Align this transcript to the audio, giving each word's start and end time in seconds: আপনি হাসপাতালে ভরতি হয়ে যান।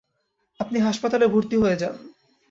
আপনি 0.59 0.77
হাসপাতালে 0.79 1.25
ভরতি 1.27 1.55
হয়ে 1.57 1.75
যান। 1.75 1.95